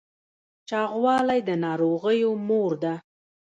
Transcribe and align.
چاغوالی 0.69 1.39
د 1.45 1.49
ناروغیو 1.65 2.31
مور 2.47 2.71
ده 2.83 2.93